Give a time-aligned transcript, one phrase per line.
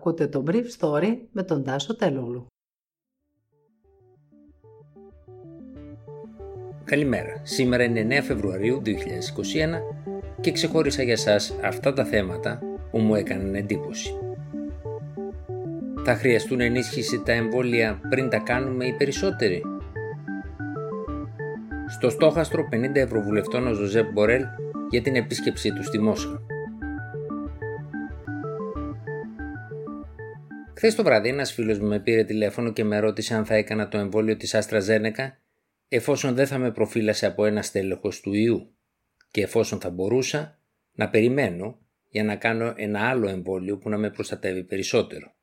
[0.00, 2.46] Ακούτε το Brief Story με τον Τάσο Τελούλου.
[6.84, 7.40] Καλημέρα.
[7.42, 8.90] Σήμερα είναι 9 Φεβρουαρίου 2021
[10.40, 12.58] και ξεχώρισα για σας αυτά τα θέματα
[12.90, 14.18] που μου έκαναν εντύπωση.
[16.04, 19.62] Θα χρειαστούν ενίσχυση τα εμβόλια πριν τα κάνουμε οι περισσότεροι.
[21.88, 24.42] Στο στόχαστρο 50 ευρωβουλευτών ο Ζωζέπ Μπορέλ
[24.90, 26.49] για την επίσκεψή του στη Μόσχα.
[30.80, 33.88] Χθες το βράδυ, ένας φίλος μου με πήρε τηλέφωνο και με ρώτησε αν θα έκανα
[33.88, 35.38] το εμβόλιο της Άστρα Ζένεκα
[35.88, 38.74] εφόσον δεν θα με προφύλασε από ένα στέλεχος του ιού
[39.30, 40.58] και εφόσον θα μπορούσα
[40.92, 41.78] να περιμένω
[42.08, 45.34] για να κάνω ένα άλλο εμβόλιο που να με προστατεύει περισσότερο.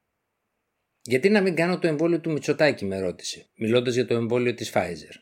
[1.01, 4.71] Γιατί να μην κάνω το εμβόλιο του Μητσοτάκη, με ρώτησε, μιλώντας για το εμβόλιο της
[4.73, 5.21] Pfizer.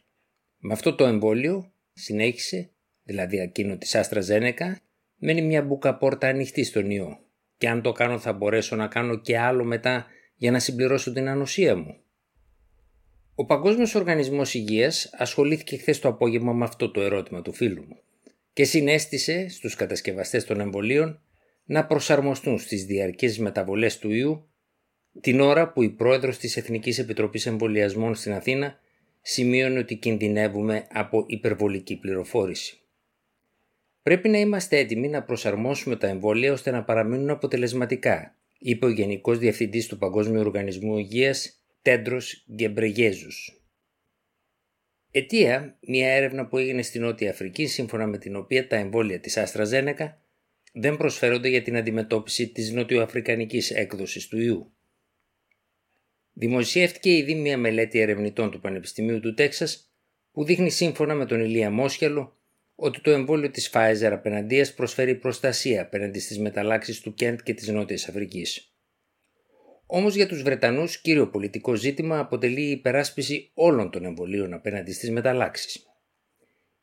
[0.58, 2.70] Με αυτό το εμβόλιο, συνέχισε,
[3.04, 4.80] δηλαδή εκείνο της Άστρα Ζένεκα,
[5.16, 7.20] μένει μια μπουκα πόρτα ανοιχτή στον ιό
[7.58, 11.28] και αν το κάνω θα μπορέσω να κάνω και άλλο μετά για να συμπληρώσω την
[11.28, 11.98] ανοσία μου.
[13.36, 18.00] Ο Παγκόσμιος Οργανισμός Υγείας ασχολήθηκε χθες το απόγευμα με αυτό το ερώτημα του φίλου μου
[18.54, 21.20] και συνέστησε στους κατασκευαστές των εμβολίων
[21.66, 24.50] να προσαρμοστούν στις διαρκείς μεταβολές του ιού
[25.22, 28.80] την ώρα που η πρόεδρος της Εθνικής Επιτροπής Εμβολιασμών στην Αθήνα
[29.22, 32.80] σημείωνε ότι κινδυνεύουμε από υπερβολική πληροφόρηση.
[34.02, 38.36] Πρέπει να είμαστε έτοιμοι να προσαρμόσουμε τα εμβόλια ώστε να παραμείνουν αποτελεσματικά,
[38.68, 43.62] είπε ο Γενικός Διευθυντής του Παγκόσμιου Οργανισμού Υγείας Τέντρος Γκεμπρεγέζους.
[45.12, 49.38] Αιτία, μια έρευνα που έγινε στην Νότια Αφρική, σύμφωνα με την οποία τα εμβόλια της
[49.38, 49.66] Άστρα
[50.74, 54.74] δεν προσφέρονται για την αντιμετώπιση της νοτιοαφρικανικής έκδοσης του ιού.
[56.34, 59.92] Δημοσιεύτηκε ήδη μια μελέτη ερευνητών του Πανεπιστημίου του Τέξας
[60.32, 62.38] που δείχνει σύμφωνα με τον Ηλία Μόσχελο
[62.76, 67.68] ότι το εμβόλιο της Pfizer απέναντίας προσφέρει προστασία απέναντι στις μεταλλάξεις του Κέντ και της
[67.68, 68.70] Νότιας Αφρικής.
[69.86, 75.12] Όμως για τους Βρετανούς κύριο πολιτικό ζήτημα αποτελεί η υπεράσπιση όλων των εμβολίων απέναντι στις
[75.12, 75.86] μεταλλάξεις.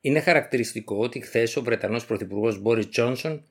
[0.01, 3.45] Είναι χαρακτηριστικό ότι χθες ο Βρετανός Πρωθυπουργός Μπόρις Τζόνσον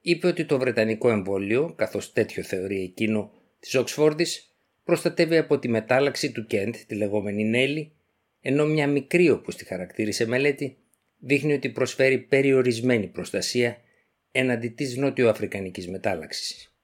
[0.00, 4.54] είπε ότι το Βρετανικό εμβόλιο, καθώς τέτοιο θεωρεί εκείνο της Οξφόρδης,
[4.84, 7.92] προστατεύει από τη μετάλλαξη του Κέντ, τη λεγόμενη Νέλη,
[8.40, 10.76] ενώ μια μικρή όπως τη χαρακτήρισε μελέτη,
[11.24, 13.76] δείχνει ότι προσφέρει περιορισμένη προστασία
[14.30, 16.74] έναντι της νότιο-αφρικανικής μετάλλαξης.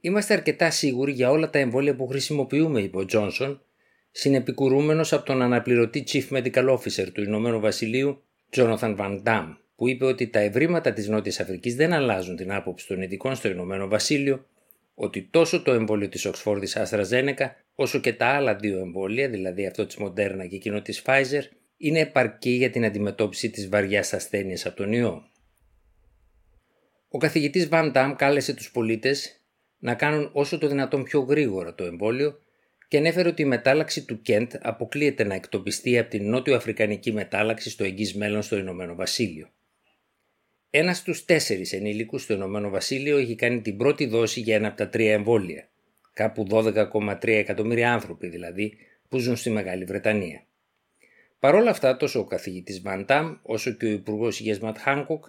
[0.00, 3.62] Είμαστε αρκετά σίγουροι για όλα τα εμβόλια που χρησιμοποιούμε, είπε ο Τζόνσον,
[4.10, 8.22] συνεπικουρούμενος από τον αναπληρωτή Chief Medical Officer του Ηνωμένου Βασιλείου,
[8.56, 12.86] Jonathan Van Damme, που είπε ότι τα ευρήματα της Νότιας Αφρικής δεν αλλάζουν την άποψη
[12.86, 14.46] των ειδικών στο Ηνωμένο Βασίλειο,
[14.94, 19.86] ότι τόσο το εμβόλιο της Οξφόρδης Αστραζένεκα, όσο και τα άλλα δύο εμβόλια, δηλαδή αυτό
[19.86, 21.42] της Moderna και εκείνο της Pfizer,
[21.84, 25.30] είναι επαρκή για την αντιμετώπιση της βαριάς ασθένειας από τον ιό;
[27.08, 29.40] Ο καθηγητής Βαν Ντάμ κάλεσε τους πολίτες
[29.78, 32.38] να κάνουν όσο το δυνατόν πιο γρήγορα το εμβόλιο
[32.88, 37.70] και ανέφερε ότι η μετάλλαξη του Κέντ αποκλείεται να εκτοπιστεί από την νότιο αφρικανική μετάλλαξη
[37.70, 39.48] στο εγγύς μέλλον στο Ηνωμένο Βασίλειο.
[40.70, 44.76] Ένας στους τέσσερις ενήλικους στο Ηνωμένο Βασίλειο έχει κάνει την πρώτη δόση για ένα από
[44.76, 45.68] τα τρία εμβόλια,
[46.12, 48.76] κάπου 12,3 εκατομμύρια άνθρωποι δηλαδή
[49.08, 50.46] που ζουν στη Μεγάλη Βρετανία.
[51.42, 55.24] Παρ' όλα αυτά, τόσο ο καθηγητής Βαντάμ όσο και ο Υπουργός Υγείας Ματ Χάνκοκ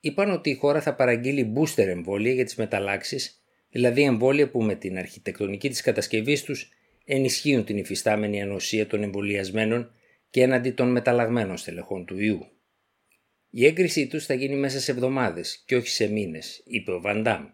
[0.00, 4.74] είπαν ότι η χώρα θα παραγγείλει booster εμβόλια για τις μεταλλάξεις, δηλαδή εμβόλια που με
[4.74, 6.68] την αρχιτεκτονική της κατασκευής τους
[7.04, 9.90] ενισχύουν την υφιστάμενη ανοσία των εμβολιασμένων
[10.30, 12.46] και έναντι των μεταλλαγμένων στελεχών του ιού.
[13.50, 17.46] Η έγκρισή τους θα γίνει μέσα σε εβδομάδες και όχι σε μήνες, είπε ο Βαντάμ.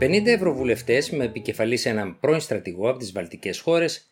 [0.00, 4.10] 50 ευρωβουλευτές με επικεφαλής έναν πρώην στρατηγό από τις Βαλτικές χώρες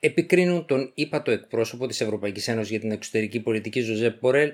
[0.00, 4.52] επικρίνουν τον ύπατο εκπρόσωπο της Ευρωπαϊκής Ένωσης για την εξωτερική πολιτική Ζωζέπ Μπορέλ,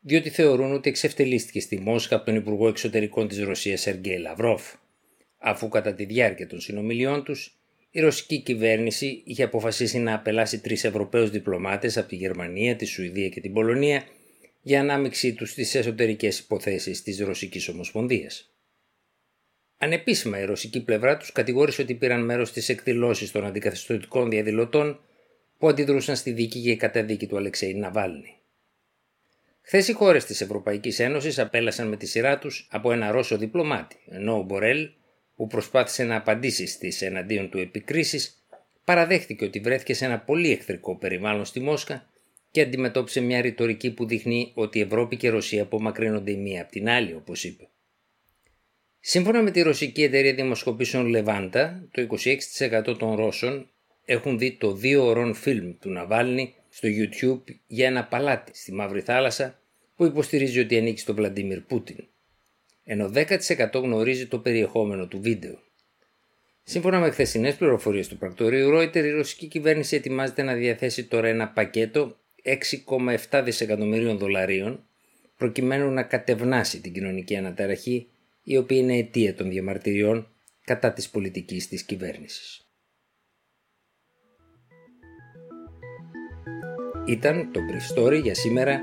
[0.00, 4.74] διότι θεωρούν ότι εξευτελίστηκε στη Μόσχα από τον Υπουργό Εξωτερικών της Ρωσίας Σεργέη Λαυρόφ,
[5.38, 7.56] αφού κατά τη διάρκεια των συνομιλιών τους
[7.90, 13.28] η ρωσική κυβέρνηση είχε αποφασίσει να απελάσει τρεις Ευρωπαίους διπλωμάτες από τη Γερμανία, τη Σουηδία
[13.28, 14.04] και την Πολωνία
[14.62, 18.55] για ανάμειξή τους στις εσωτερικές υποθέσεις της Ρωσικής Ομοσπονδίας.
[19.86, 25.00] Ανεπίσημα η ρωσική πλευρά τους κατηγόρησε ότι πήραν μέρος στις εκδηλώσεις των αντικαθεστωτικών διαδηλωτών
[25.58, 28.36] που αντιδρούσαν στη δίκη και καταδίκη του Αλεξέη Ναβάλνη.
[29.60, 33.96] Χθες οι χώρες της Ευρωπαϊκής Ένωσης απέλασαν με τη σειρά τους από ένα Ρώσο διπλωμάτη,
[34.08, 34.90] ενώ ο Μπορέλ,
[35.36, 38.46] που προσπάθησε να απαντήσει στις εναντίον του επικρίσεις,
[38.84, 42.06] παραδέχτηκε ότι βρέθηκε σε ένα πολύ εχθρικό περιβάλλον στη Μόσχα
[42.50, 46.62] και αντιμετώπισε μια ρητορική που δείχνει ότι η Ευρώπη και η Ρωσία απομακρύνονται η μία
[46.62, 47.68] από την άλλη, όπως είπε.
[49.08, 52.06] Σύμφωνα με τη ρωσική εταιρεία δημοσκοπήσεων Λεβάντα, το
[52.88, 53.68] 26% των Ρώσων
[54.04, 59.00] έχουν δει το δύο ωρών φιλμ του Ναβάλνη στο YouTube για ένα παλάτι στη Μαύρη
[59.00, 59.58] Θάλασσα
[59.96, 61.96] που υποστηρίζει ότι ανήκει στον Βλαντίμιρ Πούτιν,
[62.84, 63.28] ενώ 10%
[63.72, 65.58] γνωρίζει το περιεχόμενο του βίντεο.
[66.62, 71.48] Σύμφωνα με χθεσινές πληροφορίες του πρακτορείου Reuters, η ρωσική κυβέρνηση ετοιμάζεται να διαθέσει τώρα ένα
[71.48, 72.16] πακέτο
[73.30, 74.84] 6,7 δισεκατομμυρίων δολαρίων
[75.36, 78.06] προκειμένου να κατευνάσει την κοινωνική αναταραχή
[78.48, 80.28] η οποία είναι αιτία των διαμαρτυριών
[80.60, 82.70] κατά της πολιτικής της κυβέρνησης.
[87.06, 88.82] Ήταν το Brief Story για σήμερα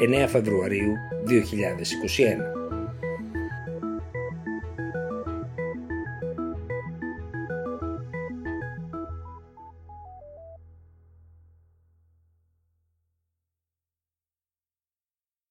[0.00, 0.92] 9 Φεβρουαρίου
[1.26, 2.61] 2021.